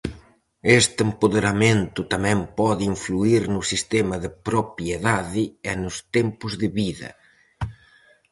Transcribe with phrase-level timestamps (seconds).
[0.79, 7.09] Este empoderamento tamén pode influír no sistema de propiedade e nos tempos de vida.